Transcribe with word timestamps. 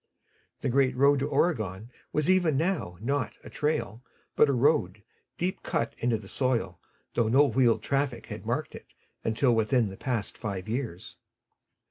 The 0.61 0.69
great 0.69 0.95
road 0.95 1.19
to 1.19 1.27
Oregon 1.29 1.91
was 2.11 2.27
even 2.27 2.57
now 2.57 2.97
not 3.01 3.33
a 3.43 3.51
trail 3.51 4.01
but 4.35 4.49
a 4.49 4.51
road, 4.51 5.03
deep 5.37 5.61
cut 5.61 5.93
into 5.99 6.17
the 6.17 6.27
soil, 6.27 6.79
though 7.13 7.27
no 7.27 7.45
wheeled 7.45 7.83
traffic 7.83 8.25
had 8.25 8.43
marked 8.43 8.73
it 8.73 8.95
until 9.23 9.53
within 9.53 9.89
the 9.89 9.97
past 9.97 10.39
five 10.39 10.67
years. 10.67 11.17